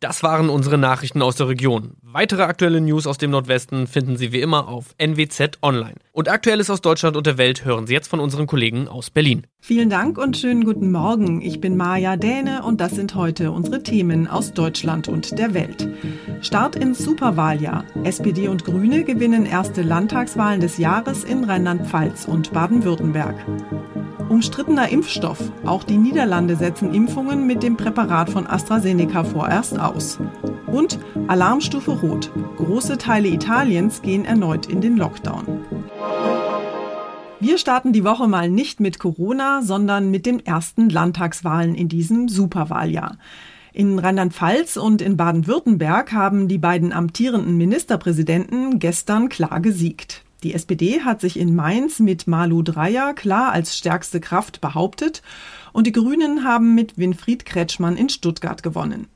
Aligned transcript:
Das 0.00 0.22
waren 0.22 0.48
unsere 0.48 0.78
Nachrichten 0.78 1.20
aus 1.20 1.36
der 1.36 1.48
Region. 1.48 1.92
Weitere 2.00 2.44
aktuelle 2.44 2.80
News 2.80 3.06
aus 3.06 3.18
dem 3.18 3.32
Nordwesten 3.32 3.86
finden 3.86 4.16
Sie 4.16 4.32
wie 4.32 4.40
immer 4.40 4.66
auf 4.66 4.94
NWZ 4.96 5.58
Online. 5.60 5.96
Und 6.12 6.30
Aktuelles 6.30 6.70
aus 6.70 6.80
Deutschland 6.80 7.18
und 7.18 7.26
der 7.26 7.36
Welt 7.36 7.66
hören 7.66 7.86
Sie 7.86 7.92
jetzt 7.92 8.08
von 8.08 8.18
unseren 8.18 8.46
Kollegen 8.46 8.88
aus 8.88 9.10
Berlin. 9.10 9.46
Vielen 9.60 9.90
Dank 9.90 10.16
und 10.16 10.38
schönen 10.38 10.64
guten 10.64 10.90
Morgen. 10.90 11.42
Ich 11.42 11.60
bin 11.60 11.76
Maja 11.76 12.16
Däne 12.16 12.62
und 12.62 12.80
das 12.80 12.92
sind 12.92 13.14
heute 13.14 13.52
unsere 13.52 13.82
Themen 13.82 14.26
aus 14.26 14.54
Deutschland 14.54 15.06
und 15.06 15.38
der 15.38 15.52
Welt. 15.52 15.86
Start 16.40 16.76
ins 16.76 17.00
Superwahljahr. 17.00 17.84
SPD 18.02 18.48
und 18.48 18.64
Grüne 18.64 19.04
gewinnen 19.04 19.44
erste 19.44 19.82
Landtagswahlen 19.82 20.62
des 20.62 20.78
Jahres 20.78 21.24
in 21.24 21.44
Rheinland-Pfalz 21.44 22.24
und 22.24 22.54
Baden-Württemberg. 22.54 23.36
Umstrittener 24.30 24.88
Impfstoff. 24.88 25.40
Auch 25.66 25.82
die 25.82 25.98
Niederlande 25.98 26.54
setzen 26.54 26.94
Impfungen 26.94 27.48
mit 27.48 27.64
dem 27.64 27.76
Präparat 27.76 28.30
von 28.30 28.46
AstraZeneca 28.46 29.24
vorerst 29.24 29.76
aus. 29.90 30.18
Und 30.66 30.98
Alarmstufe 31.28 31.92
Rot. 31.92 32.30
Große 32.56 32.98
Teile 32.98 33.28
Italiens 33.28 34.02
gehen 34.02 34.24
erneut 34.24 34.66
in 34.66 34.80
den 34.80 34.96
Lockdown. 34.96 35.64
Wir 37.40 37.56
starten 37.56 37.92
die 37.92 38.04
Woche 38.04 38.28
mal 38.28 38.50
nicht 38.50 38.80
mit 38.80 38.98
Corona, 38.98 39.62
sondern 39.62 40.10
mit 40.10 40.26
den 40.26 40.44
ersten 40.44 40.90
Landtagswahlen 40.90 41.74
in 41.74 41.88
diesem 41.88 42.28
Superwahljahr. 42.28 43.16
In 43.72 43.98
Rheinland-Pfalz 43.98 44.76
und 44.76 45.00
in 45.00 45.16
Baden-Württemberg 45.16 46.12
haben 46.12 46.48
die 46.48 46.58
beiden 46.58 46.92
amtierenden 46.92 47.56
Ministerpräsidenten 47.56 48.78
gestern 48.78 49.28
klar 49.28 49.60
gesiegt. 49.60 50.22
Die 50.42 50.54
SPD 50.54 51.00
hat 51.00 51.20
sich 51.20 51.38
in 51.38 51.54
Mainz 51.54 52.00
mit 52.00 52.26
Malu 52.26 52.62
Dreyer 52.62 53.14
klar 53.14 53.52
als 53.52 53.76
stärkste 53.76 54.20
Kraft 54.20 54.60
behauptet 54.60 55.22
und 55.72 55.86
die 55.86 55.92
Grünen 55.92 56.44
haben 56.44 56.74
mit 56.74 56.98
Winfried 56.98 57.44
Kretschmann 57.44 57.96
in 57.96 58.08
Stuttgart 58.08 58.62
gewonnen. 58.62 59.06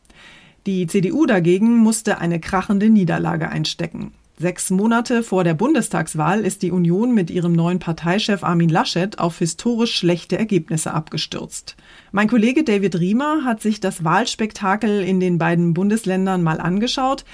Die 0.66 0.86
CDU 0.86 1.26
dagegen 1.26 1.76
musste 1.76 2.18
eine 2.18 2.40
krachende 2.40 2.88
Niederlage 2.88 3.50
einstecken. 3.50 4.12
Sechs 4.38 4.70
Monate 4.70 5.22
vor 5.22 5.44
der 5.44 5.54
Bundestagswahl 5.54 6.40
ist 6.40 6.62
die 6.62 6.72
Union 6.72 7.14
mit 7.14 7.30
ihrem 7.30 7.52
neuen 7.52 7.78
Parteichef 7.78 8.42
Armin 8.42 8.70
Laschet 8.70 9.18
auf 9.18 9.38
historisch 9.38 9.94
schlechte 9.94 10.38
Ergebnisse 10.38 10.92
abgestürzt. 10.92 11.76
Mein 12.10 12.28
Kollege 12.28 12.64
David 12.64 12.98
Riemer 12.98 13.44
hat 13.44 13.60
sich 13.60 13.78
das 13.78 14.02
Wahlspektakel 14.04 15.02
in 15.02 15.20
den 15.20 15.38
beiden 15.38 15.74
Bundesländern 15.74 16.42
mal 16.42 16.60
angeschaut. 16.60 17.24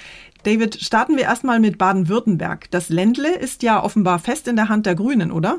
David, 0.43 0.81
starten 0.81 1.15
wir 1.15 1.23
erstmal 1.23 1.59
mit 1.59 1.77
Baden-Württemberg. 1.77 2.69
Das 2.69 2.89
Ländle 2.89 3.33
ist 3.33 3.63
ja 3.63 3.81
offenbar 3.81 4.19
fest 4.19 4.47
in 4.47 4.55
der 4.57 4.69
Hand 4.69 4.85
der 4.85 4.95
Grünen, 4.95 5.31
oder? 5.31 5.57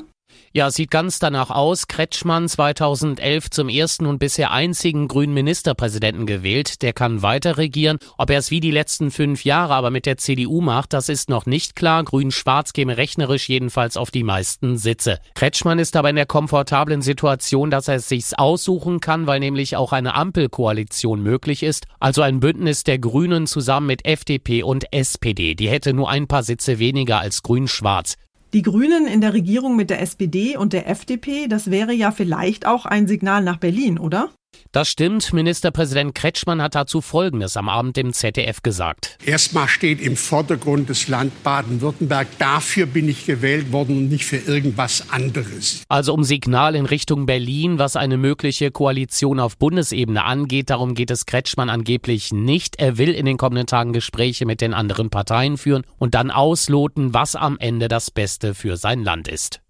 Ja, 0.51 0.69
sieht 0.69 0.91
ganz 0.91 1.17
danach 1.17 1.49
aus. 1.49 1.87
Kretschmann 1.87 2.47
2011 2.47 3.49
zum 3.49 3.69
ersten 3.69 4.05
und 4.05 4.19
bisher 4.19 4.51
einzigen 4.51 5.07
grünen 5.07 5.33
Ministerpräsidenten 5.33 6.25
gewählt. 6.25 6.81
Der 6.83 6.93
kann 6.93 7.23
weiter 7.23 7.57
regieren. 7.57 7.97
Ob 8.17 8.29
er 8.29 8.37
es 8.37 8.51
wie 8.51 8.59
die 8.59 8.71
letzten 8.71 9.09
fünf 9.09 9.45
Jahre 9.45 9.73
aber 9.73 9.89
mit 9.89 10.05
der 10.05 10.17
CDU 10.17 10.61
macht, 10.61 10.93
das 10.93 11.09
ist 11.09 11.29
noch 11.29 11.45
nicht 11.45 11.75
klar. 11.75 12.03
Grün-Schwarz 12.03 12.73
käme 12.73 12.97
rechnerisch 12.97 13.49
jedenfalls 13.49 13.97
auf 13.97 14.11
die 14.11 14.23
meisten 14.23 14.77
Sitze. 14.77 15.19
Kretschmann 15.33 15.79
ist 15.79 15.95
aber 15.95 16.11
in 16.11 16.15
der 16.15 16.25
komfortablen 16.25 17.01
Situation, 17.01 17.71
dass 17.71 17.87
er 17.87 17.95
es 17.95 18.09
sich 18.09 18.37
aussuchen 18.37 18.99
kann, 18.99 19.25
weil 19.25 19.39
nämlich 19.39 19.75
auch 19.75 19.91
eine 19.91 20.13
Ampelkoalition 20.13 21.23
möglich 21.23 21.63
ist. 21.63 21.85
Also 21.99 22.21
ein 22.21 22.39
Bündnis 22.39 22.83
der 22.83 22.99
Grünen 22.99 23.47
zusammen 23.47 23.87
mit 23.87 24.05
FDP 24.05 24.63
und 24.63 24.93
SPD. 24.93 25.55
Die 25.55 25.69
hätte 25.69 25.93
nur 25.93 26.09
ein 26.09 26.27
paar 26.27 26.43
Sitze 26.43 26.79
weniger 26.79 27.19
als 27.19 27.41
Grün-Schwarz. 27.41 28.17
Die 28.53 28.61
Grünen 28.61 29.07
in 29.07 29.19
der 29.19 29.33
Regierung 29.33 29.75
mit 29.75 29.89
der 29.89 29.99
SPD 29.99 30.57
und 30.57 30.73
der 30.73 30.87
FDP, 30.87 31.47
das 31.47 31.71
wäre 31.71 31.91
ja 31.91 32.11
vielleicht 32.11 32.67
auch 32.67 32.85
ein 32.85 33.07
Signal 33.07 33.43
nach 33.43 33.57
Berlin, 33.57 33.97
oder? 33.97 34.29
Das 34.71 34.89
stimmt. 34.89 35.33
Ministerpräsident 35.33 36.15
Kretschmann 36.15 36.61
hat 36.61 36.75
dazu 36.75 37.01
Folgendes 37.01 37.57
am 37.57 37.69
Abend 37.69 37.97
im 37.97 38.11
ZDF 38.11 38.63
gesagt. 38.63 39.17
Erstmal 39.25 39.67
steht 39.67 40.01
im 40.01 40.17
Vordergrund 40.17 40.89
das 40.89 41.07
Land 41.07 41.43
Baden-Württemberg. 41.43 42.27
Dafür 42.39 42.85
bin 42.85 43.07
ich 43.07 43.25
gewählt 43.25 43.71
worden 43.71 43.97
und 43.97 44.09
nicht 44.09 44.25
für 44.25 44.37
irgendwas 44.37 45.09
anderes. 45.11 45.83
Also 45.89 46.13
um 46.13 46.23
Signal 46.23 46.75
in 46.75 46.85
Richtung 46.85 47.25
Berlin, 47.25 47.79
was 47.79 47.95
eine 47.95 48.17
mögliche 48.17 48.71
Koalition 48.71 49.39
auf 49.39 49.57
Bundesebene 49.57 50.23
angeht. 50.23 50.69
Darum 50.69 50.95
geht 50.95 51.11
es 51.11 51.25
Kretschmann 51.25 51.69
angeblich 51.69 52.31
nicht. 52.31 52.77
Er 52.79 52.97
will 52.97 53.09
in 53.09 53.25
den 53.25 53.37
kommenden 53.37 53.67
Tagen 53.67 53.93
Gespräche 53.93 54.45
mit 54.45 54.61
den 54.61 54.73
anderen 54.73 55.09
Parteien 55.09 55.57
führen 55.57 55.83
und 55.97 56.15
dann 56.15 56.31
ausloten, 56.31 57.13
was 57.13 57.35
am 57.35 57.57
Ende 57.59 57.87
das 57.87 58.11
Beste 58.11 58.53
für 58.53 58.77
sein 58.77 59.03
Land 59.03 59.27
ist. 59.27 59.62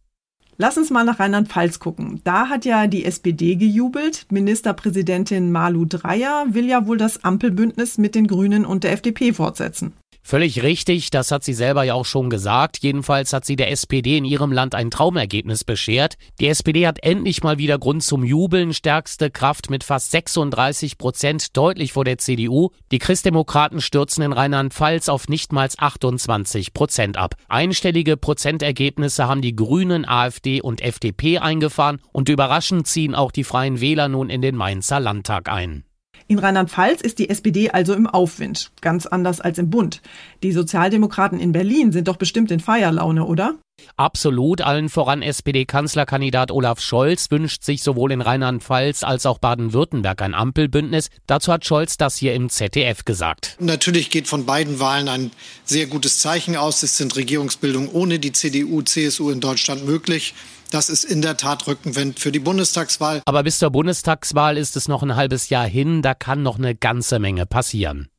Lass 0.57 0.77
uns 0.77 0.91
mal 0.91 1.03
nach 1.03 1.19
Rheinland-Pfalz 1.19 1.79
gucken. 1.79 2.21
Da 2.23 2.49
hat 2.49 2.65
ja 2.65 2.87
die 2.87 3.05
SPD 3.05 3.55
gejubelt. 3.55 4.27
Ministerpräsidentin 4.29 5.51
Malu 5.51 5.85
Dreyer 5.85 6.45
will 6.49 6.65
ja 6.65 6.85
wohl 6.85 6.97
das 6.97 7.23
Ampelbündnis 7.23 7.97
mit 7.97 8.15
den 8.15 8.27
Grünen 8.27 8.65
und 8.65 8.83
der 8.83 8.91
FDP 8.93 9.33
fortsetzen. 9.33 9.93
Völlig 10.25 10.63
richtig, 10.63 11.09
das 11.11 11.31
hat 11.31 11.43
sie 11.43 11.53
selber 11.53 11.83
ja 11.83 11.95
auch 11.95 12.05
schon 12.05 12.29
gesagt. 12.29 12.79
Jedenfalls 12.79 13.33
hat 13.33 13.43
sie 13.43 13.57
der 13.57 13.71
SPD 13.71 14.17
in 14.17 14.23
ihrem 14.23 14.53
Land 14.53 14.73
ein 14.73 14.89
Traumergebnis 14.89 15.65
beschert. 15.65 16.15
Die 16.39 16.47
SPD 16.47 16.87
hat 16.87 17.03
endlich 17.03 17.43
mal 17.43 17.57
wieder 17.57 17.77
Grund 17.77 18.03
zum 18.03 18.23
Jubeln, 18.23 18.73
stärkste 18.73 19.29
Kraft 19.29 19.69
mit 19.69 19.83
fast 19.83 20.11
36 20.11 20.97
Prozent, 20.97 21.57
deutlich 21.57 21.91
vor 21.91 22.05
der 22.05 22.19
CDU. 22.19 22.69
Die 22.91 22.99
Christdemokraten 22.99 23.81
stürzen 23.81 24.23
in 24.23 24.31
Rheinland-Pfalz 24.31 25.09
auf 25.09 25.27
nicht 25.27 25.51
mal 25.51 25.67
28 25.77 26.73
Prozent 26.73 27.17
ab. 27.17 27.35
Einstellige 27.49 28.15
Prozentergebnisse 28.15 29.27
haben 29.27 29.41
die 29.41 29.57
Grünen, 29.57 30.07
AfD 30.07 30.61
und 30.61 30.81
FDP 30.81 31.39
eingefahren 31.39 31.99
und 32.13 32.29
überraschend 32.29 32.87
ziehen 32.87 33.13
auch 33.13 33.33
die 33.33 33.43
Freien 33.43 33.81
Wähler 33.81 34.07
nun 34.07 34.29
in 34.29 34.41
den 34.41 34.55
Mainzer 34.55 35.01
Landtag 35.01 35.49
ein. 35.49 35.83
In 36.33 36.39
Rheinland-Pfalz 36.39 37.01
ist 37.01 37.19
die 37.19 37.29
SPD 37.29 37.69
also 37.69 37.93
im 37.93 38.07
Aufwind, 38.07 38.71
ganz 38.81 39.05
anders 39.05 39.39
als 39.39 39.59
im 39.59 39.69
Bund. 39.69 40.01
Die 40.41 40.51
Sozialdemokraten 40.51 41.39
in 41.39 41.51
Berlin 41.51 41.91
sind 41.91 42.07
doch 42.07 42.15
bestimmt 42.17 42.49
in 42.49 42.59
Feierlaune, 42.59 43.23
oder? 43.23 43.59
Absolut, 43.95 44.61
allen 44.61 44.89
voran 44.89 45.21
SPD-Kanzlerkandidat 45.21 46.51
Olaf 46.51 46.79
Scholz 46.79 47.29
wünscht 47.29 47.63
sich 47.63 47.83
sowohl 47.83 48.11
in 48.11 48.21
Rheinland-Pfalz 48.21 49.03
als 49.03 49.25
auch 49.25 49.37
Baden-Württemberg 49.37 50.21
ein 50.21 50.33
Ampelbündnis. 50.33 51.09
Dazu 51.27 51.51
hat 51.51 51.65
Scholz 51.65 51.97
das 51.97 52.17
hier 52.17 52.33
im 52.33 52.49
ZDF 52.49 53.05
gesagt. 53.05 53.55
Natürlich 53.59 54.09
geht 54.09 54.27
von 54.27 54.45
beiden 54.45 54.79
Wahlen 54.79 55.07
ein 55.07 55.31
sehr 55.63 55.85
gutes 55.85 56.19
Zeichen 56.19 56.55
aus. 56.55 56.81
Es 56.81 56.97
sind 56.97 57.15
Regierungsbildungen 57.15 57.89
ohne 57.89 58.19
die 58.19 58.31
CDU, 58.31 58.81
CSU 58.81 59.29
in 59.29 59.41
Deutschland 59.41 59.85
möglich. 59.85 60.33
Das 60.71 60.89
ist 60.89 61.03
in 61.03 61.21
der 61.21 61.37
Tat 61.37 61.67
Rückenwind 61.67 62.19
für 62.19 62.31
die 62.31 62.39
Bundestagswahl. 62.39 63.21
Aber 63.25 63.43
bis 63.43 63.59
zur 63.59 63.69
Bundestagswahl 63.69 64.57
ist 64.57 64.75
es 64.75 64.87
noch 64.87 65.03
ein 65.03 65.15
halbes 65.15 65.49
Jahr 65.49 65.67
hin, 65.67 66.01
da 66.01 66.15
kann 66.15 66.41
noch 66.41 66.57
eine 66.57 66.73
ganze 66.73 67.19
Menge 67.19 67.45
passieren. 67.45 68.09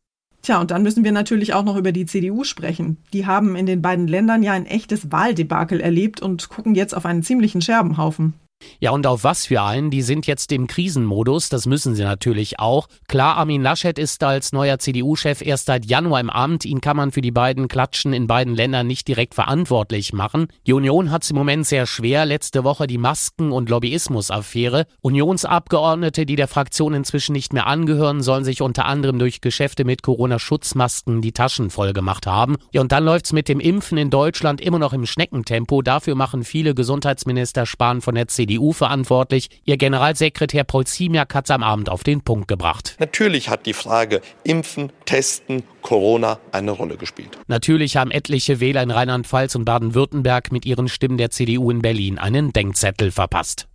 Tja, 0.44 0.60
und 0.60 0.70
dann 0.70 0.82
müssen 0.82 1.04
wir 1.04 1.12
natürlich 1.12 1.54
auch 1.54 1.64
noch 1.64 1.74
über 1.74 1.90
die 1.90 2.04
CDU 2.04 2.44
sprechen. 2.44 2.98
Die 3.14 3.24
haben 3.24 3.56
in 3.56 3.64
den 3.64 3.80
beiden 3.80 4.06
Ländern 4.06 4.42
ja 4.42 4.52
ein 4.52 4.66
echtes 4.66 5.10
Wahldebakel 5.10 5.80
erlebt 5.80 6.20
und 6.20 6.50
gucken 6.50 6.74
jetzt 6.74 6.94
auf 6.94 7.06
einen 7.06 7.22
ziemlichen 7.22 7.62
Scherbenhaufen. 7.62 8.34
Ja, 8.80 8.90
und 8.90 9.06
auf 9.06 9.24
was 9.24 9.46
für 9.46 9.62
einen? 9.62 9.90
Die 9.90 10.02
sind 10.02 10.26
jetzt 10.26 10.52
im 10.52 10.66
Krisenmodus, 10.66 11.48
das 11.48 11.66
müssen 11.66 11.94
sie 11.94 12.02
natürlich 12.02 12.58
auch. 12.58 12.88
Klar, 13.08 13.36
Armin 13.36 13.62
Laschet 13.62 13.98
ist 13.98 14.22
als 14.22 14.52
neuer 14.52 14.78
CDU-Chef 14.78 15.42
erst 15.42 15.66
seit 15.66 15.86
Januar 15.86 16.20
im 16.20 16.30
Amt. 16.30 16.64
Ihn 16.64 16.80
kann 16.80 16.96
man 16.96 17.12
für 17.12 17.20
die 17.20 17.30
beiden 17.30 17.68
Klatschen 17.68 18.12
in 18.12 18.26
beiden 18.26 18.54
Ländern 18.54 18.86
nicht 18.86 19.08
direkt 19.08 19.34
verantwortlich 19.34 20.12
machen. 20.12 20.48
Die 20.66 20.72
Union 20.72 21.10
hat 21.10 21.24
es 21.24 21.30
im 21.30 21.36
Moment 21.36 21.66
sehr 21.66 21.86
schwer. 21.86 22.24
Letzte 22.24 22.64
Woche 22.64 22.86
die 22.86 22.98
Masken- 22.98 23.52
und 23.52 23.68
Lobbyismus-Affäre. 23.68 24.86
Unionsabgeordnete, 25.00 26.26
die 26.26 26.36
der 26.36 26.48
Fraktion 26.48 26.94
inzwischen 26.94 27.32
nicht 27.32 27.52
mehr 27.52 27.66
angehören, 27.66 28.22
sollen 28.22 28.44
sich 28.44 28.62
unter 28.62 28.86
anderem 28.86 29.18
durch 29.18 29.40
Geschäfte 29.40 29.84
mit 29.84 30.02
Corona-Schutzmasken 30.02 31.20
die 31.20 31.32
Taschen 31.32 31.70
voll 31.70 31.92
gemacht 31.92 32.26
haben. 32.26 32.56
Ja, 32.72 32.80
und 32.80 32.92
dann 32.92 33.04
läuft's 33.04 33.32
mit 33.32 33.48
dem 33.48 33.60
Impfen 33.60 33.98
in 33.98 34.10
Deutschland 34.10 34.60
immer 34.60 34.78
noch 34.78 34.92
im 34.92 35.06
Schneckentempo. 35.06 35.82
Dafür 35.82 36.14
machen 36.14 36.44
viele 36.44 36.74
Gesundheitsminister 36.74 37.66
Spahn 37.66 38.00
von 38.00 38.14
der 38.14 38.28
CDU 38.28 38.53
CDU 38.54 38.72
verantwortlich. 38.72 39.48
Ihr 39.64 39.76
Generalsekretär 39.76 40.64
Paul 40.64 40.86
Ziemiak 40.86 41.34
hat 41.34 41.46
es 41.46 41.50
am 41.50 41.62
Abend 41.62 41.88
auf 41.88 42.04
den 42.04 42.20
Punkt 42.20 42.48
gebracht. 42.48 42.96
Natürlich 42.98 43.48
hat 43.48 43.66
die 43.66 43.72
Frage 43.72 44.20
Impfen, 44.44 44.92
Testen, 45.04 45.64
Corona 45.82 46.38
eine 46.52 46.70
Rolle 46.70 46.96
gespielt. 46.96 47.30
Natürlich 47.48 47.96
haben 47.96 48.10
etliche 48.10 48.60
Wähler 48.60 48.82
in 48.82 48.90
Rheinland-Pfalz 48.90 49.54
und 49.54 49.64
Baden-Württemberg 49.64 50.52
mit 50.52 50.66
ihren 50.66 50.88
Stimmen 50.88 51.18
der 51.18 51.30
CDU 51.30 51.70
in 51.70 51.82
Berlin 51.82 52.18
einen 52.18 52.52
Denkzettel 52.52 53.10
verpasst. 53.10 53.68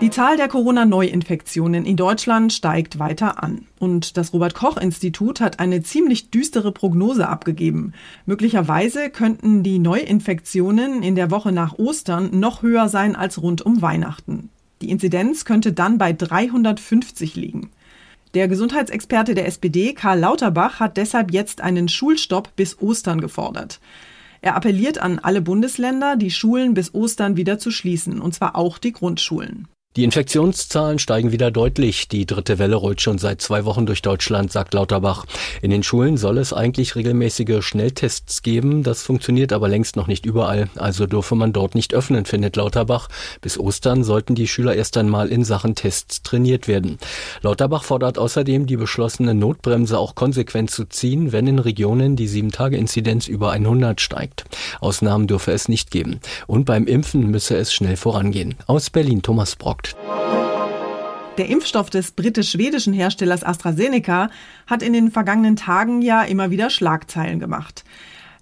Die 0.00 0.08
Zahl 0.08 0.38
der 0.38 0.48
Corona-Neuinfektionen 0.48 1.84
in 1.84 1.94
Deutschland 1.94 2.54
steigt 2.54 2.98
weiter 2.98 3.42
an. 3.42 3.66
Und 3.78 4.16
das 4.16 4.32
Robert 4.32 4.54
Koch-Institut 4.54 5.42
hat 5.42 5.60
eine 5.60 5.82
ziemlich 5.82 6.30
düstere 6.30 6.72
Prognose 6.72 7.28
abgegeben. 7.28 7.92
Möglicherweise 8.24 9.10
könnten 9.10 9.62
die 9.62 9.78
Neuinfektionen 9.78 11.02
in 11.02 11.16
der 11.16 11.30
Woche 11.30 11.52
nach 11.52 11.78
Ostern 11.78 12.30
noch 12.40 12.62
höher 12.62 12.88
sein 12.88 13.14
als 13.14 13.42
rund 13.42 13.60
um 13.60 13.82
Weihnachten. 13.82 14.48
Die 14.80 14.88
Inzidenz 14.88 15.44
könnte 15.44 15.74
dann 15.74 15.98
bei 15.98 16.14
350 16.14 17.36
liegen. 17.36 17.70
Der 18.32 18.48
Gesundheitsexperte 18.48 19.34
der 19.34 19.46
SPD, 19.46 19.92
Karl 19.92 20.20
Lauterbach, 20.20 20.80
hat 20.80 20.96
deshalb 20.96 21.30
jetzt 21.30 21.60
einen 21.60 21.90
Schulstopp 21.90 22.56
bis 22.56 22.80
Ostern 22.80 23.20
gefordert. 23.20 23.80
Er 24.40 24.56
appelliert 24.56 24.96
an 24.96 25.18
alle 25.18 25.42
Bundesländer, 25.42 26.16
die 26.16 26.30
Schulen 26.30 26.72
bis 26.72 26.94
Ostern 26.94 27.36
wieder 27.36 27.58
zu 27.58 27.70
schließen, 27.70 28.18
und 28.18 28.34
zwar 28.34 28.56
auch 28.56 28.78
die 28.78 28.92
Grundschulen. 28.92 29.68
Die 29.96 30.04
Infektionszahlen 30.04 31.00
steigen 31.00 31.32
wieder 31.32 31.50
deutlich. 31.50 32.06
Die 32.06 32.24
dritte 32.24 32.60
Welle 32.60 32.76
rollt 32.76 33.00
schon 33.00 33.18
seit 33.18 33.42
zwei 33.42 33.64
Wochen 33.64 33.86
durch 33.86 34.02
Deutschland, 34.02 34.52
sagt 34.52 34.72
Lauterbach. 34.72 35.26
In 35.62 35.72
den 35.72 35.82
Schulen 35.82 36.16
soll 36.16 36.38
es 36.38 36.52
eigentlich 36.52 36.94
regelmäßige 36.94 37.60
Schnelltests 37.60 38.42
geben. 38.42 38.84
Das 38.84 39.02
funktioniert 39.02 39.52
aber 39.52 39.66
längst 39.66 39.96
noch 39.96 40.06
nicht 40.06 40.26
überall. 40.26 40.70
Also 40.76 41.06
dürfe 41.06 41.34
man 41.34 41.52
dort 41.52 41.74
nicht 41.74 41.92
öffnen, 41.92 42.24
findet 42.24 42.54
Lauterbach. 42.54 43.08
Bis 43.40 43.58
Ostern 43.58 44.04
sollten 44.04 44.36
die 44.36 44.46
Schüler 44.46 44.76
erst 44.76 44.96
einmal 44.96 45.26
in 45.26 45.42
Sachen 45.42 45.74
Tests 45.74 46.22
trainiert 46.22 46.68
werden. 46.68 46.98
Lauterbach 47.42 47.82
fordert 47.82 48.16
außerdem, 48.16 48.66
die 48.66 48.76
beschlossene 48.76 49.34
Notbremse 49.34 49.98
auch 49.98 50.14
konsequent 50.14 50.70
zu 50.70 50.84
ziehen, 50.84 51.32
wenn 51.32 51.48
in 51.48 51.58
Regionen 51.58 52.14
die 52.14 52.28
7-Tage-Inzidenz 52.28 53.26
über 53.26 53.50
100 53.50 54.00
steigt. 54.00 54.44
Ausnahmen 54.80 55.26
dürfe 55.26 55.50
es 55.50 55.68
nicht 55.68 55.90
geben. 55.90 56.20
Und 56.46 56.64
beim 56.64 56.86
Impfen 56.86 57.28
müsse 57.28 57.56
es 57.56 57.72
schnell 57.72 57.96
vorangehen. 57.96 58.54
Aus 58.68 58.88
Berlin 58.90 59.22
Thomas 59.22 59.56
Brock 59.56 59.79
sorgt. 59.86 59.96
Der 61.38 61.48
Impfstoff 61.48 61.90
des 61.90 62.12
britisch-schwedischen 62.12 62.92
Herstellers 62.92 63.44
AstraZeneca 63.44 64.30
hat 64.66 64.82
in 64.82 64.92
den 64.92 65.10
vergangenen 65.10 65.56
Tagen 65.56 66.02
ja 66.02 66.22
immer 66.22 66.50
wieder 66.50 66.70
Schlagzeilen 66.70 67.40
gemacht. 67.40 67.84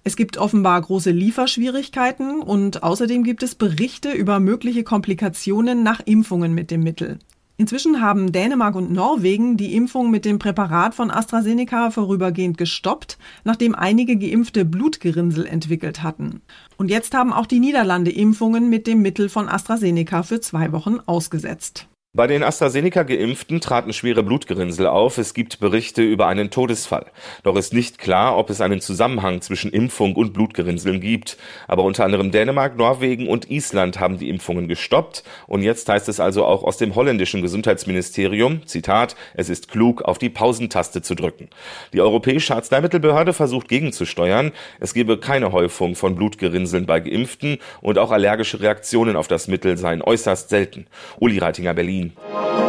Es 0.03 0.15
gibt 0.15 0.37
offenbar 0.37 0.81
große 0.81 1.11
Lieferschwierigkeiten 1.11 2.41
und 2.41 2.83
außerdem 2.83 3.23
gibt 3.23 3.43
es 3.43 3.55
Berichte 3.55 4.11
über 4.11 4.39
mögliche 4.39 4.83
Komplikationen 4.83 5.83
nach 5.83 6.01
Impfungen 6.05 6.53
mit 6.53 6.71
dem 6.71 6.83
Mittel. 6.83 7.19
Inzwischen 7.59 7.99
haben 7.99 8.31
Dänemark 8.31 8.73
und 8.75 8.89
Norwegen 8.89 9.57
die 9.57 9.75
Impfung 9.75 10.09
mit 10.09 10.23
dem 10.23 10.39
Präparat 10.39 10.95
von 10.95 11.11
AstraZeneca 11.11 11.91
vorübergehend 11.91 12.57
gestoppt, 12.57 13.17
nachdem 13.43 13.75
einige 13.75 14.15
Geimpfte 14.15 14.63
Blutgerinnsel 14.63 15.45
entwickelt 15.45 16.01
hatten. 16.01 16.41
Und 16.77 16.89
jetzt 16.89 17.13
haben 17.13 17.33
auch 17.33 17.45
die 17.45 17.59
Niederlande 17.59 18.11
Impfungen 18.11 18.69
mit 18.69 18.87
dem 18.87 19.01
Mittel 19.01 19.27
von 19.27 19.49
AstraZeneca 19.49 20.23
für 20.23 20.39
zwei 20.39 20.71
Wochen 20.71 20.99
ausgesetzt. 21.05 21.89
Bei 22.19 22.27
den 22.27 22.43
AstraZeneca-Geimpften 22.43 23.61
traten 23.61 23.93
schwere 23.93 24.23
Blutgerinnsel 24.23 24.87
auf. 24.87 25.17
Es 25.17 25.33
gibt 25.33 25.61
Berichte 25.61 26.01
über 26.01 26.27
einen 26.27 26.49
Todesfall. 26.49 27.05
Doch 27.43 27.55
ist 27.55 27.73
nicht 27.73 27.97
klar, 27.97 28.37
ob 28.37 28.49
es 28.49 28.59
einen 28.59 28.81
Zusammenhang 28.81 29.39
zwischen 29.39 29.71
Impfung 29.71 30.17
und 30.17 30.33
Blutgerinnseln 30.33 30.99
gibt. 30.99 31.37
Aber 31.69 31.83
unter 31.83 32.03
anderem 32.03 32.31
Dänemark, 32.31 32.75
Norwegen 32.75 33.29
und 33.29 33.49
Island 33.49 34.01
haben 34.01 34.17
die 34.17 34.27
Impfungen 34.27 34.67
gestoppt. 34.67 35.23
Und 35.47 35.61
jetzt 35.61 35.87
heißt 35.87 36.09
es 36.09 36.19
also 36.19 36.43
auch 36.43 36.63
aus 36.63 36.75
dem 36.75 36.93
holländischen 36.93 37.41
Gesundheitsministerium, 37.41 38.67
Zitat, 38.67 39.15
es 39.33 39.47
ist 39.47 39.71
klug, 39.71 40.01
auf 40.01 40.17
die 40.17 40.27
Pausentaste 40.27 41.01
zu 41.01 41.15
drücken. 41.15 41.47
Die 41.93 42.01
Europäische 42.01 42.53
Arzneimittelbehörde 42.53 43.31
versucht 43.31 43.69
gegenzusteuern. 43.69 44.51
Es 44.81 44.93
gebe 44.93 45.19
keine 45.19 45.53
Häufung 45.53 45.95
von 45.95 46.15
Blutgerinnseln 46.15 46.85
bei 46.85 46.99
Geimpften 46.99 47.59
und 47.79 47.97
auch 47.97 48.11
allergische 48.11 48.59
Reaktionen 48.59 49.15
auf 49.15 49.29
das 49.29 49.47
Mittel 49.47 49.77
seien 49.77 50.01
äußerst 50.01 50.49
selten. 50.49 50.85
Uli 51.21 51.37
Reitinger, 51.37 51.73
Berlin. 51.73 52.08
Berlin. 52.15 52.59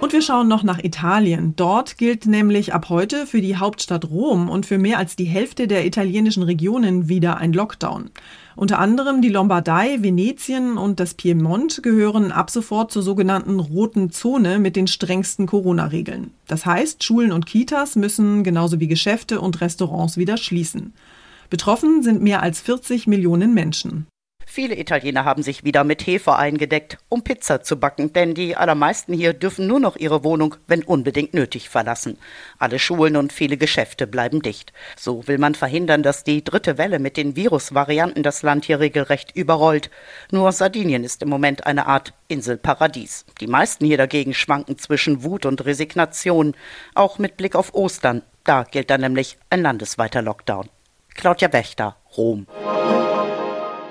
Und 0.00 0.14
wir 0.14 0.22
schauen 0.22 0.48
noch 0.48 0.62
nach 0.62 0.82
Italien. 0.82 1.52
Dort 1.56 1.98
gilt 1.98 2.24
nämlich 2.24 2.72
ab 2.72 2.88
heute 2.88 3.26
für 3.26 3.42
die 3.42 3.56
Hauptstadt 3.56 4.10
Rom 4.10 4.48
und 4.48 4.64
für 4.64 4.78
mehr 4.78 4.96
als 4.96 5.14
die 5.14 5.26
Hälfte 5.26 5.68
der 5.68 5.84
italienischen 5.84 6.42
Regionen 6.42 7.10
wieder 7.10 7.36
ein 7.36 7.52
Lockdown. 7.52 8.10
Unter 8.56 8.78
anderem 8.78 9.20
die 9.20 9.28
Lombardei, 9.28 9.98
Venetien 10.00 10.78
und 10.78 11.00
das 11.00 11.14
Piemont 11.14 11.82
gehören 11.82 12.32
ab 12.32 12.50
sofort 12.50 12.90
zur 12.90 13.02
sogenannten 13.02 13.60
roten 13.60 14.10
Zone 14.10 14.58
mit 14.58 14.74
den 14.74 14.86
strengsten 14.86 15.46
Corona-Regeln. 15.46 16.32
Das 16.46 16.64
heißt, 16.64 17.04
Schulen 17.04 17.30
und 17.30 17.44
Kitas 17.44 17.94
müssen 17.94 18.42
genauso 18.42 18.80
wie 18.80 18.88
Geschäfte 18.88 19.40
und 19.40 19.60
Restaurants 19.60 20.16
wieder 20.16 20.38
schließen. 20.38 20.94
Betroffen 21.50 22.02
sind 22.02 22.22
mehr 22.22 22.42
als 22.42 22.60
40 22.60 23.06
Millionen 23.06 23.52
Menschen. 23.52 24.06
Viele 24.52 24.76
Italiener 24.76 25.24
haben 25.24 25.44
sich 25.44 25.62
wieder 25.62 25.84
mit 25.84 26.04
Hefe 26.04 26.34
eingedeckt, 26.34 26.98
um 27.08 27.22
Pizza 27.22 27.62
zu 27.62 27.78
backen, 27.78 28.12
denn 28.12 28.34
die 28.34 28.56
allermeisten 28.56 29.14
hier 29.14 29.32
dürfen 29.32 29.68
nur 29.68 29.78
noch 29.78 29.94
ihre 29.94 30.24
Wohnung, 30.24 30.56
wenn 30.66 30.82
unbedingt 30.82 31.34
nötig, 31.34 31.68
verlassen. 31.68 32.18
Alle 32.58 32.80
Schulen 32.80 33.14
und 33.14 33.32
viele 33.32 33.56
Geschäfte 33.56 34.08
bleiben 34.08 34.42
dicht. 34.42 34.72
So 34.96 35.28
will 35.28 35.38
man 35.38 35.54
verhindern, 35.54 36.02
dass 36.02 36.24
die 36.24 36.42
dritte 36.42 36.78
Welle 36.78 36.98
mit 36.98 37.16
den 37.16 37.36
Virusvarianten 37.36 38.24
das 38.24 38.42
Land 38.42 38.64
hier 38.64 38.80
regelrecht 38.80 39.36
überrollt. 39.36 39.88
Nur 40.32 40.50
Sardinien 40.50 41.04
ist 41.04 41.22
im 41.22 41.28
Moment 41.28 41.64
eine 41.64 41.86
Art 41.86 42.12
Inselparadies. 42.26 43.26
Die 43.40 43.46
meisten 43.46 43.86
hier 43.86 43.98
dagegen 43.98 44.34
schwanken 44.34 44.78
zwischen 44.78 45.22
Wut 45.22 45.46
und 45.46 45.64
Resignation, 45.64 46.56
auch 46.96 47.20
mit 47.20 47.36
Blick 47.36 47.54
auf 47.54 47.72
Ostern. 47.72 48.22
Da 48.42 48.64
gilt 48.64 48.90
dann 48.90 49.02
nämlich 49.02 49.38
ein 49.48 49.62
landesweiter 49.62 50.22
Lockdown. 50.22 50.68
Claudia 51.14 51.52
Wächter, 51.52 51.94
Rom. 52.16 52.48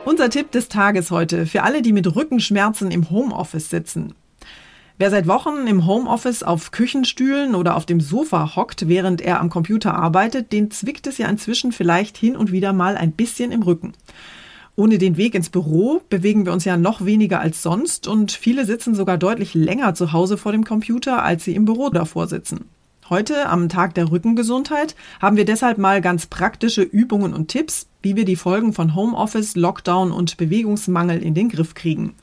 Unser 0.09 0.31
Tipp 0.31 0.49
des 0.49 0.69
Tages 0.69 1.11
heute 1.11 1.45
für 1.45 1.61
alle, 1.61 1.83
die 1.83 1.93
mit 1.93 2.15
Rückenschmerzen 2.15 2.89
im 2.89 3.11
Homeoffice 3.11 3.69
sitzen. 3.69 4.15
Wer 4.97 5.11
seit 5.11 5.27
Wochen 5.27 5.67
im 5.67 5.85
Homeoffice 5.85 6.41
auf 6.41 6.71
Küchenstühlen 6.71 7.53
oder 7.53 7.75
auf 7.75 7.85
dem 7.85 8.01
Sofa 8.01 8.55
hockt, 8.55 8.87
während 8.87 9.21
er 9.21 9.39
am 9.39 9.51
Computer 9.51 9.93
arbeitet, 9.93 10.51
den 10.51 10.71
zwickt 10.71 11.05
es 11.05 11.19
ja 11.19 11.27
inzwischen 11.27 11.71
vielleicht 11.71 12.17
hin 12.17 12.35
und 12.35 12.51
wieder 12.51 12.73
mal 12.73 12.97
ein 12.97 13.11
bisschen 13.11 13.51
im 13.51 13.61
Rücken. 13.61 13.93
Ohne 14.75 14.97
den 14.97 15.15
Weg 15.15 15.35
ins 15.35 15.51
Büro 15.51 16.01
bewegen 16.09 16.43
wir 16.43 16.53
uns 16.53 16.65
ja 16.65 16.75
noch 16.75 17.05
weniger 17.05 17.39
als 17.39 17.61
sonst 17.61 18.07
und 18.07 18.31
viele 18.31 18.65
sitzen 18.65 18.95
sogar 18.95 19.19
deutlich 19.19 19.53
länger 19.53 19.93
zu 19.93 20.11
Hause 20.11 20.37
vor 20.37 20.53
dem 20.53 20.63
Computer, 20.63 21.21
als 21.21 21.43
sie 21.43 21.53
im 21.53 21.65
Büro 21.65 21.91
davor 21.91 22.25
sitzen. 22.25 22.65
Heute, 23.11 23.47
am 23.47 23.69
Tag 23.69 23.93
der 23.93 24.09
Rückengesundheit, 24.09 24.95
haben 25.21 25.37
wir 25.37 25.45
deshalb 25.45 25.77
mal 25.77 26.01
ganz 26.01 26.25
praktische 26.25 26.81
Übungen 26.81 27.35
und 27.35 27.47
Tipps, 27.47 27.88
wie 28.01 28.15
wir 28.15 28.25
die 28.25 28.35
Folgen 28.35 28.73
von 28.73 28.95
Homeoffice, 28.95 29.55
Lockdown 29.55 30.11
und 30.11 30.37
Bewegungsmangel 30.37 31.21
in 31.21 31.33
den 31.33 31.49
Griff 31.49 31.73
kriegen. 31.73 32.15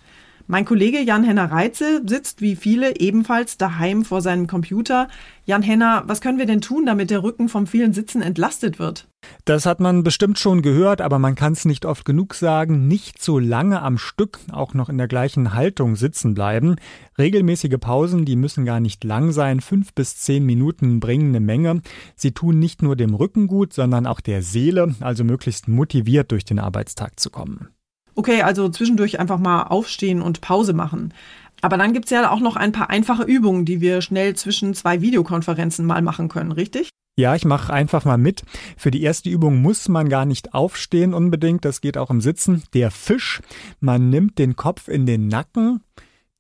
Mein 0.49 0.65
Kollege 0.65 1.00
Jan-Henner 1.00 1.50
Reitze 1.50 2.03
sitzt 2.07 2.41
wie 2.41 2.55
viele 2.55 3.00
ebenfalls 3.00 3.59
daheim 3.59 4.05
vor 4.05 4.23
seinem 4.23 4.47
Computer. 4.47 5.09
Jan-Henner, 5.45 6.05
was 6.07 6.21
können 6.21 6.38
wir 6.38 6.47
denn 6.47 6.61
tun, 6.61 6.87
damit 6.87 7.11
der 7.11 7.25
Rücken 7.25 7.49
vom 7.49 7.67
vielen 7.67 7.93
Sitzen 7.93 8.23
entlastet 8.23 8.79
wird? 8.79 9.09
Das 9.45 9.67
hat 9.67 9.81
man 9.81 10.05
bestimmt 10.05 10.38
schon 10.38 10.62
gehört, 10.62 11.00
aber 11.00 11.19
man 11.19 11.35
kann 11.35 11.53
es 11.53 11.65
nicht 11.65 11.85
oft 11.85 12.05
genug 12.05 12.35
sagen. 12.35 12.87
Nicht 12.87 13.21
so 13.21 13.41
lange 13.41 13.83
am 13.83 13.99
Stück 13.99 14.38
auch 14.53 14.73
noch 14.73 14.88
in 14.88 14.99
der 14.99 15.09
gleichen 15.09 15.53
Haltung 15.53 15.97
sitzen 15.97 16.35
bleiben. 16.35 16.76
Regelmäßige 17.19 17.79
Pausen, 17.81 18.25
die 18.25 18.37
müssen 18.37 18.65
gar 18.65 18.79
nicht 18.79 19.03
lang 19.03 19.33
sein. 19.33 19.61
Fünf 19.61 19.95
bis 19.95 20.17
zehn 20.17 20.47
Minuten 20.47 21.00
bringen 21.00 21.31
eine 21.31 21.41
Menge. 21.41 21.83
Sie 22.15 22.31
tun 22.31 22.61
nicht 22.61 22.83
nur 22.83 22.95
dem 22.95 23.15
Rücken 23.15 23.49
gut, 23.49 23.73
sondern 23.73 24.07
auch 24.07 24.21
der 24.21 24.43
Seele, 24.43 24.95
also 25.00 25.25
möglichst 25.25 25.67
motiviert 25.67 26.31
durch 26.31 26.45
den 26.45 26.61
Arbeitstag 26.61 27.19
zu 27.19 27.31
kommen. 27.31 27.69
Okay, 28.17 28.43
also 28.43 28.69
zwischendurch 28.71 29.21
einfach 29.21 29.39
mal 29.39 29.65
aufstehen 29.65 30.23
und 30.23 30.41
Pause 30.41 30.73
machen. 30.73 31.13
Aber 31.61 31.77
dann 31.77 31.93
gibt's 31.93 32.11
ja 32.11 32.31
auch 32.31 32.41
noch 32.41 32.57
ein 32.57 32.73
paar 32.73 32.91
einfache 32.91 33.23
Übungen, 33.23 33.65
die 33.65 33.81
wir 33.81 34.01
schnell 34.01 34.35
zwischen 34.35 34.75
zwei 34.75 35.03
Videokonferenzen 35.03 35.85
mal 35.87 36.03
machen 36.03 36.29
können, 36.29 36.53
richtig? 36.53 36.89
Ja, 37.19 37.35
ich 37.35 37.45
mache 37.45 37.73
einfach 37.73 38.05
mal 38.05 38.19
mit. 38.19 38.43
Für 38.77 38.91
die 38.91 39.03
erste 39.03 39.31
Übung 39.31 39.63
muss 39.63 39.89
man 39.89 40.09
gar 40.09 40.27
nicht 40.27 40.55
aufstehen 40.55 41.15
unbedingt, 41.15 41.65
das 41.65 41.81
geht 41.81 41.97
auch 41.97 42.11
im 42.11 42.21
Sitzen. 42.21 42.63
Der 42.75 42.91
Fisch, 42.91 43.41
man 43.81 44.11
nimmt 44.11 44.39
den 44.39 44.57
Kopf 44.57 44.89
in 44.89 45.07
den 45.07 45.29
Nacken, 45.29 45.81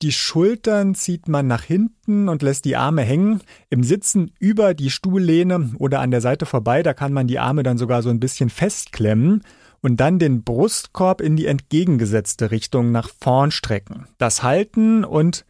die 0.02 0.12
Schultern 0.12 0.94
zieht 0.94 1.28
man 1.28 1.46
nach 1.46 1.62
hinten 1.62 2.28
und 2.28 2.42
lässt 2.42 2.66
die 2.66 2.76
Arme 2.76 3.00
hängen. 3.00 3.40
Im 3.70 3.82
Sitzen 3.82 4.30
über 4.38 4.74
die 4.74 4.90
Stuhllehne 4.90 5.70
oder 5.78 6.00
an 6.00 6.10
der 6.10 6.20
Seite 6.20 6.44
vorbei, 6.44 6.82
da 6.82 6.92
kann 6.92 7.14
man 7.14 7.26
die 7.26 7.38
Arme 7.38 7.62
dann 7.62 7.78
sogar 7.78 8.02
so 8.02 8.10
ein 8.10 8.20
bisschen 8.20 8.50
festklemmen 8.50 9.42
und 9.82 9.98
dann 9.98 10.18
den 10.18 10.42
Brustkorb 10.42 11.20
in 11.20 11.36
die 11.36 11.46
entgegengesetzte 11.46 12.50
Richtung 12.50 12.92
nach 12.92 13.10
vorn 13.20 13.50
strecken. 13.50 14.06
Das 14.18 14.42
halten 14.42 15.04
und 15.04 15.44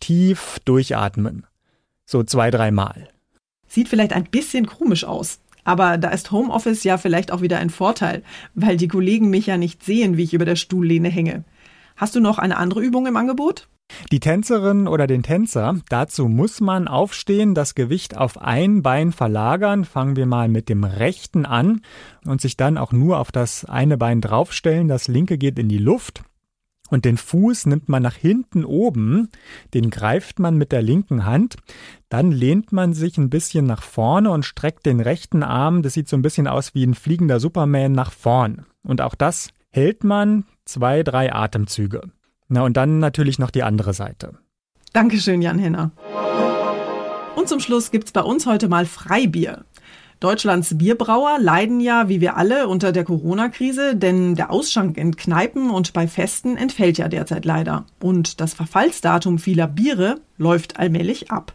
tief 0.00 0.58
durchatmen. 0.64 1.46
So 2.04 2.22
zwei, 2.22 2.50
dreimal. 2.50 3.08
Sieht 3.66 3.88
vielleicht 3.88 4.12
ein 4.12 4.24
bisschen 4.24 4.66
komisch 4.66 5.04
aus. 5.04 5.40
Aber 5.64 5.98
da 5.98 6.10
ist 6.10 6.30
Homeoffice 6.30 6.84
ja 6.84 6.96
vielleicht 6.96 7.32
auch 7.32 7.40
wieder 7.40 7.58
ein 7.58 7.70
Vorteil, 7.70 8.22
weil 8.54 8.76
die 8.76 8.86
Kollegen 8.86 9.30
mich 9.30 9.46
ja 9.46 9.56
nicht 9.56 9.82
sehen, 9.82 10.16
wie 10.16 10.22
ich 10.22 10.32
über 10.32 10.44
der 10.44 10.54
Stuhllehne 10.54 11.08
hänge. 11.08 11.42
Hast 11.96 12.14
du 12.14 12.20
noch 12.20 12.38
eine 12.38 12.56
andere 12.56 12.80
Übung 12.82 13.06
im 13.06 13.16
Angebot? 13.16 13.68
Die 14.12 14.20
Tänzerin 14.20 14.86
oder 14.86 15.08
den 15.08 15.24
Tänzer, 15.24 15.80
dazu 15.88 16.28
muss 16.28 16.60
man 16.60 16.86
aufstehen, 16.86 17.54
das 17.54 17.74
Gewicht 17.74 18.16
auf 18.16 18.38
ein 18.38 18.82
Bein 18.82 19.10
verlagern. 19.10 19.84
Fangen 19.84 20.14
wir 20.14 20.26
mal 20.26 20.48
mit 20.48 20.68
dem 20.68 20.84
rechten 20.84 21.44
an 21.44 21.80
und 22.24 22.40
sich 22.40 22.56
dann 22.56 22.78
auch 22.78 22.92
nur 22.92 23.18
auf 23.18 23.32
das 23.32 23.64
eine 23.64 23.98
Bein 23.98 24.20
draufstellen. 24.20 24.86
Das 24.86 25.08
linke 25.08 25.38
geht 25.38 25.58
in 25.58 25.68
die 25.68 25.78
Luft. 25.78 26.22
Und 26.88 27.04
den 27.04 27.16
Fuß 27.16 27.66
nimmt 27.66 27.88
man 27.88 28.04
nach 28.04 28.14
hinten 28.14 28.64
oben, 28.64 29.28
den 29.74 29.90
greift 29.90 30.38
man 30.38 30.56
mit 30.56 30.70
der 30.70 30.82
linken 30.82 31.26
Hand, 31.26 31.56
dann 32.08 32.30
lehnt 32.30 32.70
man 32.70 32.92
sich 32.92 33.18
ein 33.18 33.28
bisschen 33.28 33.66
nach 33.66 33.82
vorne 33.82 34.30
und 34.30 34.44
streckt 34.44 34.86
den 34.86 35.00
rechten 35.00 35.42
Arm, 35.42 35.82
das 35.82 35.94
sieht 35.94 36.08
so 36.08 36.16
ein 36.16 36.22
bisschen 36.22 36.46
aus 36.46 36.76
wie 36.76 36.86
ein 36.86 36.94
fliegender 36.94 37.40
Superman, 37.40 37.90
nach 37.90 38.12
vorn. 38.12 38.66
Und 38.84 39.00
auch 39.00 39.16
das 39.16 39.48
hält 39.72 40.04
man 40.04 40.44
zwei, 40.64 41.02
drei 41.02 41.32
Atemzüge. 41.32 42.02
Na 42.48 42.62
und 42.62 42.76
dann 42.76 42.98
natürlich 42.98 43.38
noch 43.38 43.50
die 43.50 43.62
andere 43.62 43.92
Seite. 43.92 44.34
Dankeschön, 44.92 45.42
Jan 45.42 45.58
Henner. 45.58 45.90
Und 47.34 47.48
zum 47.48 47.60
Schluss 47.60 47.90
gibt's 47.90 48.12
bei 48.12 48.22
uns 48.22 48.46
heute 48.46 48.68
mal 48.68 48.86
Freibier. 48.86 49.64
Deutschlands 50.20 50.78
Bierbrauer 50.78 51.38
leiden 51.38 51.80
ja, 51.80 52.08
wie 52.08 52.22
wir 52.22 52.38
alle, 52.38 52.68
unter 52.68 52.92
der 52.92 53.04
Corona-Krise, 53.04 53.96
denn 53.96 54.34
der 54.34 54.50
Ausschank 54.50 54.96
in 54.96 55.14
Kneipen 55.14 55.68
und 55.68 55.92
bei 55.92 56.08
Festen 56.08 56.56
entfällt 56.56 56.96
ja 56.96 57.08
derzeit 57.08 57.44
leider. 57.44 57.84
Und 58.00 58.40
das 58.40 58.54
Verfallsdatum 58.54 59.38
vieler 59.38 59.66
Biere 59.66 60.20
läuft 60.38 60.78
allmählich 60.78 61.30
ab. 61.30 61.52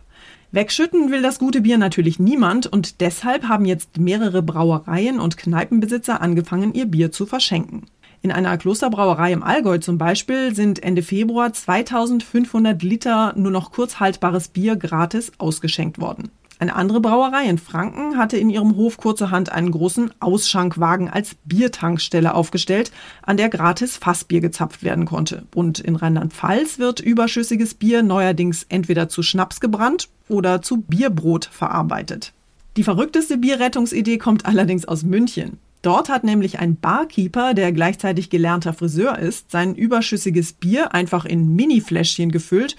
Wegschütten 0.52 1.12
will 1.12 1.24
das 1.24 1.40
gute 1.40 1.62
Bier 1.62 1.80
natürlich 1.80 2.20
niemand 2.20 2.68
und 2.68 3.02
deshalb 3.02 3.48
haben 3.48 3.66
jetzt 3.66 3.98
mehrere 3.98 4.44
Brauereien 4.44 5.20
und 5.20 5.38
Kneipenbesitzer 5.38 6.22
angefangen, 6.22 6.76
ihr 6.76 6.86
Bier 6.86 7.12
zu 7.12 7.26
verschenken. 7.26 7.88
In 8.24 8.32
einer 8.32 8.56
Klosterbrauerei 8.58 9.34
im 9.34 9.42
Allgäu 9.42 9.80
zum 9.80 9.98
Beispiel 9.98 10.54
sind 10.54 10.84
Ende 10.84 11.02
Februar 11.02 11.54
2500 11.54 12.84
Liter 12.84 13.34
nur 13.36 13.52
noch 13.52 13.72
kurzhaltbares 13.72 14.50
Bier 14.50 14.76
gratis 14.76 15.32
ausgeschenkt 15.40 16.00
worden. 16.00 16.30
Eine 16.60 16.76
andere 16.76 17.02
Brauerei 17.02 17.46
in 17.46 17.58
Franken 17.58 18.20
hatte 18.20 18.38
in 18.38 18.52
ihrem 18.52 18.76
Hof 18.76 18.98
kurzerhand 18.98 19.52
einen 19.52 19.72
großen 19.72 20.12
Ausschankwagen 20.20 21.10
als 21.10 21.36
Biertankstelle 21.46 22.36
aufgestellt, 22.36 22.92
an 23.24 23.38
der 23.38 23.50
gratis 23.50 23.98
Fassbier 23.98 24.42
gezapft 24.42 24.84
werden 24.84 25.06
konnte. 25.06 25.46
Und 25.56 25.80
in 25.80 25.96
Rheinland-Pfalz 25.96 26.78
wird 26.78 27.00
überschüssiges 27.00 27.74
Bier 27.74 28.04
neuerdings 28.04 28.68
entweder 28.70 29.10
zu 29.10 29.24
Schnaps 29.24 29.60
gebrannt 29.60 30.10
oder 30.30 30.62
zu 30.62 30.82
Bierbrot 30.82 31.46
verarbeitet. 31.46 32.34
Die 32.78 32.84
verrückteste 32.84 33.40
Bierrettungsidee 33.40 34.20
kommt 34.20 34.46
allerdings 34.46 34.88
aus 34.88 35.02
München. 35.02 35.58
Dort 35.82 36.10
hat 36.10 36.24
nämlich 36.24 36.60
ein 36.60 36.76
Barkeeper, 36.76 37.54
der 37.54 37.72
gleichzeitig 37.72 38.30
gelernter 38.30 38.74
Friseur 38.74 39.18
ist, 39.18 39.50
sein 39.50 39.74
überschüssiges 39.74 40.54
Bier 40.54 40.94
einfach 40.94 41.26
in 41.26 41.56
Mini-Fläschchen 41.56 42.32
gefüllt 42.32 42.76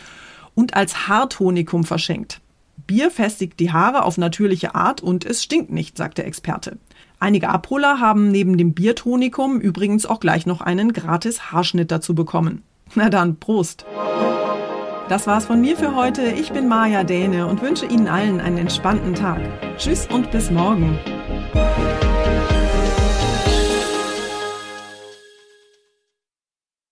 und 0.54 0.74
als 0.74 1.08
Haartonikum 1.08 1.84
verschenkt. 1.84 2.40
Bier 2.86 3.10
festigt 3.10 3.58
die 3.60 3.72
Haare 3.72 4.04
auf 4.04 4.18
natürliche 4.18 4.74
Art 4.74 5.00
und 5.00 5.24
es 5.24 5.42
stinkt 5.42 5.70
nicht, 5.72 5.96
sagt 5.96 6.18
der 6.18 6.26
Experte. 6.26 6.78
Einige 7.18 7.48
Abholer 7.48 8.00
haben 8.00 8.30
neben 8.30 8.56
dem 8.56 8.72
Biertonikum 8.74 9.60
übrigens 9.60 10.06
auch 10.06 10.20
gleich 10.20 10.46
noch 10.46 10.60
einen 10.60 10.92
gratis 10.92 11.52
Haarschnitt 11.52 11.90
dazu 11.90 12.14
bekommen. 12.14 12.62
Na 12.94 13.08
dann, 13.08 13.36
Prost! 13.36 13.84
Das 15.08 15.26
war's 15.26 15.46
von 15.46 15.60
mir 15.60 15.76
für 15.76 15.94
heute. 15.94 16.22
Ich 16.22 16.52
bin 16.52 16.68
Maja 16.68 17.04
Däne 17.04 17.46
und 17.46 17.62
wünsche 17.62 17.86
Ihnen 17.86 18.08
allen 18.08 18.40
einen 18.40 18.58
entspannten 18.58 19.14
Tag. 19.14 19.40
Tschüss 19.76 20.06
und 20.06 20.30
bis 20.30 20.50
morgen. 20.50 20.98